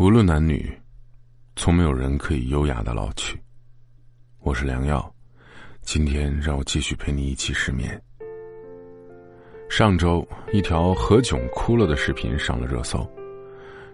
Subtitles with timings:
[0.00, 0.72] 无论男女，
[1.56, 3.38] 从没有人可以优雅的老去。
[4.38, 5.14] 我是良药，
[5.82, 8.02] 今天让我继续陪你一起失眠。
[9.68, 13.06] 上周，一条何炅哭了的视频上了热搜。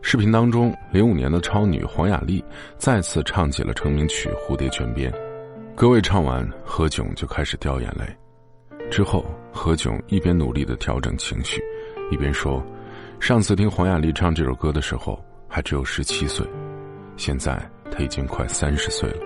[0.01, 2.43] 视频当中，零五年的超女黄雅莉
[2.79, 5.11] 再次唱起了成名曲《蝴蝶泉边》，
[5.75, 8.07] 歌未唱完，何炅就开始掉眼泪。
[8.93, 11.61] 之后，何炅一边努力的调整情绪，
[12.13, 12.65] 一边说
[13.19, 16.47] ：“上次听黄雅莉唱这首歌的时候。”还只有十七岁，
[17.17, 17.59] 现在
[17.91, 19.21] 他已经快三十岁了。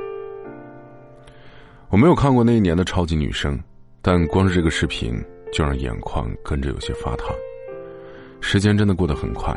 [1.89, 3.59] 我没有看过那一年的超级女声，
[4.01, 5.21] 但光是这个视频
[5.53, 7.29] 就让眼眶跟着有些发烫。
[8.41, 9.55] 时间真的过得很快，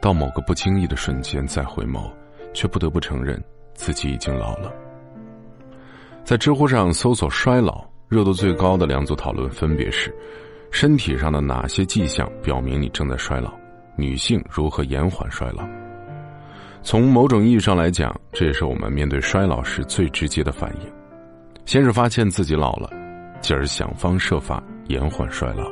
[0.00, 2.10] 到某个不经意的瞬间再回眸，
[2.52, 3.42] 却不得不承认
[3.74, 4.72] 自己已经老了。
[6.24, 10.14] 在知乎上搜索“衰老”，热度最高的两组讨论分别是：
[10.70, 13.52] 身体上的哪些迹象表明你正在衰老？
[13.96, 15.62] 女性如何延缓衰老？
[16.84, 20.92] 从某种意义上来讲，这也是我们面对衰老时最直接的反应。
[21.64, 22.90] 先是发现自己老了，
[23.40, 25.70] 继而想方设法延缓衰老。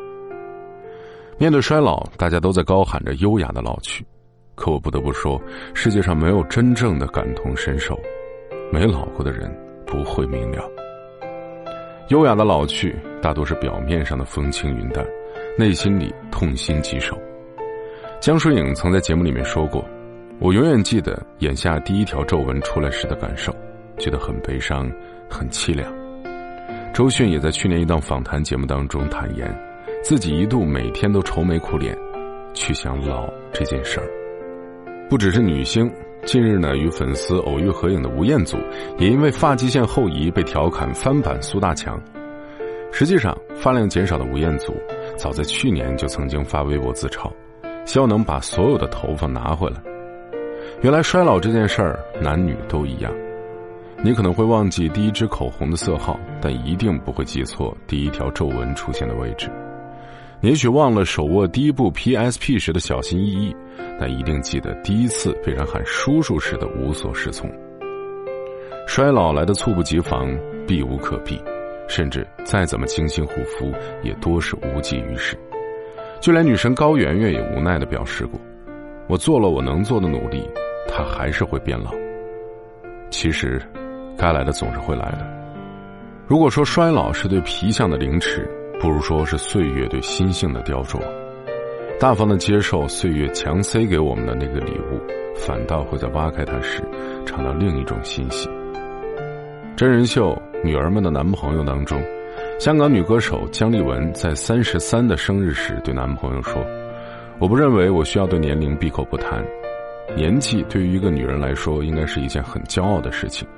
[1.37, 4.07] 面对衰老，大家都在高喊着优雅的老去，
[4.55, 5.41] 可我不得不说，
[5.75, 7.99] 世界上没有真正的感同身受，
[8.73, 9.53] 没老过的人
[9.85, 10.63] 不会明了。
[12.09, 15.05] 优雅的老去，大多是表面上的风轻云淡，
[15.59, 17.19] 内心里痛心疾首。
[18.21, 19.85] 江疏影曾在节目里面说过。
[20.41, 23.55] 我永远记得眼下第一条皱纹出来时的感受，
[23.99, 24.91] 觉得很悲伤，
[25.29, 25.93] 很凄凉。
[26.95, 29.55] 周迅也在去年一档访谈节目当中坦言，
[30.03, 31.95] 自己一度每天都愁眉苦脸，
[32.55, 34.07] 去想老这件事儿。
[35.11, 35.93] 不只是女星，
[36.25, 38.57] 近日呢与粉丝偶遇合影的吴彦祖，
[38.97, 42.01] 也因为发际线后移被调侃翻版苏大强。
[42.91, 44.75] 实际上，发量减少的吴彦祖，
[45.19, 47.31] 早在去年就曾经发微博自嘲，
[47.85, 49.77] 希望能把所有的头发拿回来。
[50.83, 53.13] 原来衰老这件事儿，男女都一样。
[54.03, 59.51] 你可能会忘记第一支口红的色号，但一定不会记错第一条皱纹出现的位置。
[60.41, 63.55] 也许忘了手握第一部 PSP 时的小心翼翼，
[64.01, 67.51] 但一定记得第一次被人喊叔叔时的无所适从。
[68.87, 70.35] 衰老来的猝不及防，
[70.67, 71.39] 避无可避，
[71.89, 73.71] 甚至再怎么精心护肤，
[74.03, 75.39] 也多是无济于事。
[76.23, 78.41] 就连女神高圆圆也无奈的表示过
[79.09, 80.43] ：“我做了我能做的努力。”
[80.91, 81.91] 他还是会变老。
[83.11, 83.61] 其实，
[84.17, 85.27] 该来的总是会来的。
[86.27, 88.49] 如果说衰老是对皮相的凌迟，
[88.81, 91.01] 不如说是岁月对心性的雕琢。
[91.99, 95.01] 大方的接受岁月强塞给我们的那个礼物，
[95.37, 96.83] 反倒会在挖开它时，
[97.27, 98.49] 尝到另一种欣喜。
[99.77, 100.31] 真人秀
[100.65, 102.01] 《女儿们的男朋友》当中，
[102.59, 106.65] 香港女歌手姜丽文在三十三的生日时对男朋友说
[107.39, 109.45] ：“我不认为我需要对年龄闭口不谈。”
[110.17, 113.49] 年纪对于一个女人来说，应该是一件很骄傲的事情，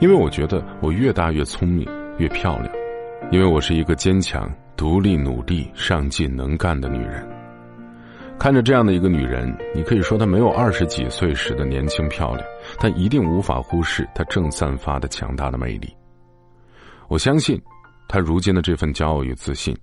[0.00, 2.72] 因为我觉得我越大越聪明，越漂亮，
[3.30, 7.26] 因为我是一个坚强、独立、努力、上进、能干的女人。
[8.38, 12.46] 看着这样的一个女人，你可以说她没有二十几岁时的年轻漂亮，
[12.78, 15.88] 但一定无法忽视她正散发的强大的魅力。
[17.08, 17.60] 我相信，
[18.06, 19.74] 她如今的这份骄傲与自信，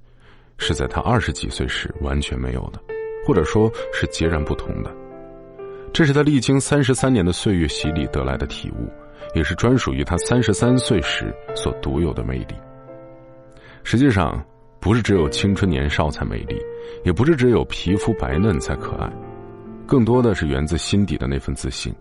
[0.59, 2.80] 是在她二十几岁时完全没有的，
[3.25, 4.95] 或者说是截然不同的。
[5.94, 8.92] 这是他历经三十三年的岁月洗礼得来的体悟，
[9.36, 12.56] 也是专属于他三十三岁时所独有的魅力。
[13.84, 14.44] 实际上，
[14.80, 16.58] 不是只有青春年少才美丽，
[17.06, 19.08] 也不是只有皮肤白嫩才可爱，
[19.86, 21.94] 更多的是源自心底的那份自信。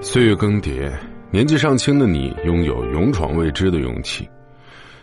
[0.00, 0.88] 岁月更迭，
[1.32, 4.28] 年纪尚轻的你拥有勇闯未知的勇气，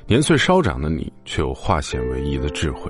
[0.07, 2.89] 年岁稍长的你却有化险为夷的智慧。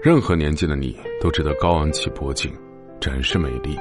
[0.00, 2.52] 任何年纪的你都值得高昂起脖颈，
[3.00, 3.76] 展示美丽。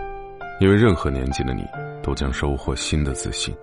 [0.63, 1.68] 因为任何年纪的你，
[2.01, 3.53] 都将收获新的自信。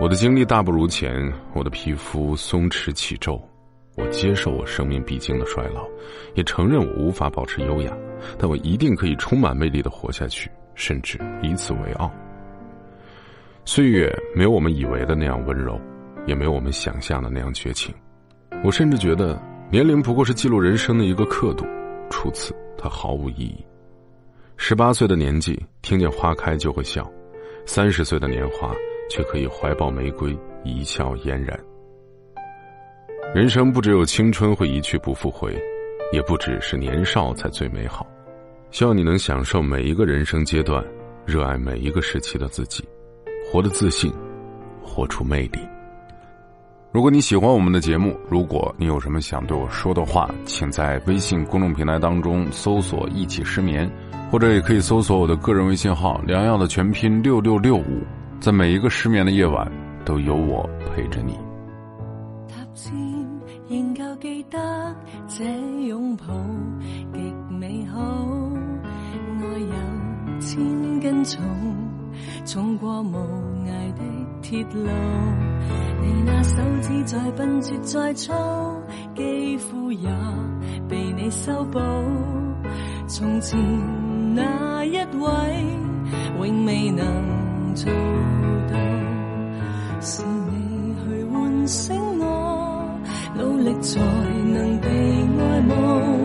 [0.00, 3.40] 我的经历大不如前，我的皮肤松弛起皱，
[3.94, 5.86] 我接受我生命必经的衰老，
[6.34, 7.96] 也承认我无法保持优雅，
[8.36, 12.10] 但我一定可以充满魅力的活下去，甚至以此为傲。
[13.64, 15.80] 岁月没有我们以为的那样温柔，
[16.26, 17.94] 也没有我们想象的那样绝情。
[18.64, 19.40] 我甚至觉得，
[19.70, 21.64] 年龄不过是记录人生的一个刻度，
[22.10, 23.64] 除此它毫无意义。
[24.56, 27.02] 十八岁的年纪，听见花开就会笑；
[27.66, 28.74] 三十岁的年华，
[29.10, 31.58] 却可以怀抱玫瑰，一笑嫣然。
[33.34, 35.54] 人生不只有青春会一去不复回，
[36.12, 38.06] 也不只是年少才最美好。
[38.70, 40.82] 希望你能享受每一个人生阶段，
[41.26, 42.84] 热爱每一个时期的自己，
[43.50, 44.12] 活得自信，
[44.82, 45.58] 活出魅力。
[46.90, 53.90] 如果你喜欢我们的节目，如果你有什么想对我说的话，请在微信公众平台当中搜索“一起失眠”。
[54.34, 58.02] 或者也可以搜索我的个人微信号“良药”的全拼六六六五，
[58.40, 59.70] 在每一个失眠的夜晚，
[60.04, 61.38] 都有我陪着你。
[63.68, 64.58] 仍旧记得
[65.28, 65.44] 这
[65.86, 66.24] 拥抱
[67.12, 68.00] 极美好，
[69.38, 71.40] 爱有千斤重，
[72.44, 73.14] 重过无
[73.68, 74.02] 涯的
[74.42, 74.84] 铁路。
[76.02, 78.32] 你那手指再笨拙再粗，
[79.14, 80.08] 肌肤也
[80.88, 81.78] 被你修补。
[83.06, 83.60] 从前
[84.34, 85.28] 那一位，
[86.38, 87.06] 永未能
[87.74, 87.92] 做
[88.68, 88.76] 到，
[90.00, 92.84] 是你去唤醒我，
[93.36, 94.88] 努力才能被
[95.38, 96.23] 爱慕。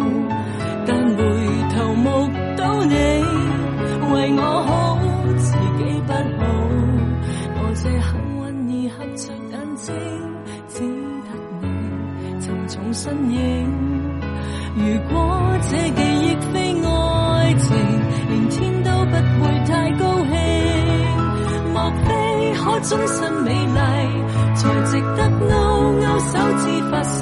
[22.81, 23.79] 终身美丽，
[24.55, 25.45] 才值得勾
[25.99, 27.17] 勾手指发誓，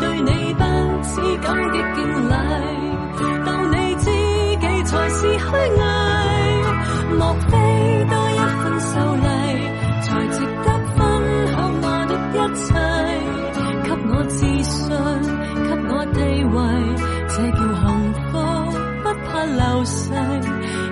[0.00, 0.62] 对你不
[1.02, 1.98] 止感激敬
[2.28, 2.32] 礼，
[3.44, 4.04] 当你知
[4.60, 5.64] 己才是虚伪。
[7.18, 7.50] 莫非
[8.10, 9.26] 多一份秀丽，
[10.02, 10.98] 才值得分
[11.52, 12.68] 享我的一切，
[13.84, 14.72] 给我自信。
[15.64, 16.54] 给我地位
[17.28, 17.82] 这叫幸
[18.30, 18.32] 福，
[19.02, 20.12] 不怕流逝，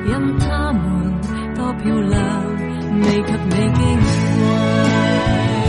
[0.04, 0.80] 任他们
[1.54, 2.20] 多漂亮，
[3.00, 5.61] 未及你矜贵。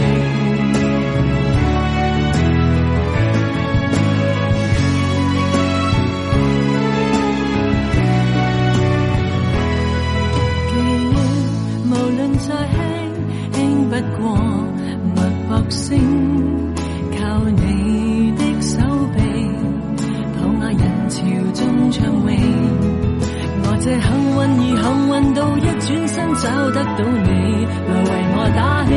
[23.84, 28.92] 这幸运而幸运到一转身找得到你来为我打气。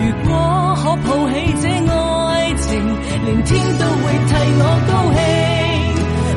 [0.00, 0.32] 如果
[0.80, 2.66] 可抱起这爱情，
[3.26, 5.20] 连天都会替我高兴。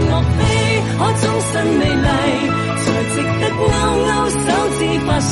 [0.09, 0.37] 莫非
[0.99, 2.07] 可终身美丽，
[2.83, 3.61] 才值得勾
[4.03, 4.43] 勾手
[4.75, 5.31] 指发誓，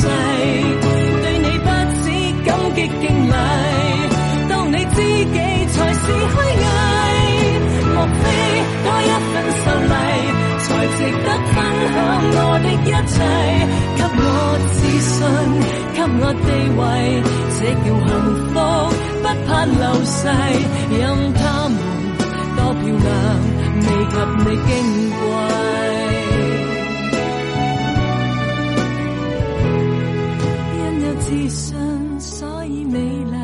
[12.86, 13.16] 一切。
[13.98, 14.26] 给我
[14.72, 15.20] 自信，
[15.94, 16.82] 给我地位，
[17.58, 18.10] 这叫幸
[18.52, 18.56] 福，
[19.22, 20.18] 不怕流逝。
[20.92, 21.00] 任
[21.34, 21.40] 他
[21.70, 21.74] 们
[22.56, 23.08] 多漂亮，
[23.78, 24.70] 未及你矜
[25.20, 25.22] 贵。
[30.78, 31.70] 因有自信，
[32.20, 32.30] 所
[32.66, 33.36] 以美丽，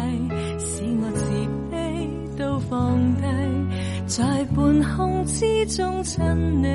[0.59, 0.69] 使
[1.01, 1.21] 我自
[1.71, 1.73] 卑
[2.37, 2.75] 都放
[3.15, 3.23] 低。
[4.07, 4.23] 在
[4.55, 4.57] 半
[4.95, 4.95] 空
[5.25, 6.15] 之中亲
[6.63, 6.65] 你，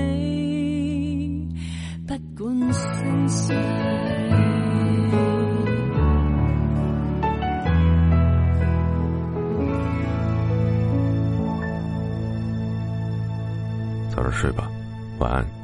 [14.15, 14.69] 早点睡吧，
[15.19, 15.62] 晚安。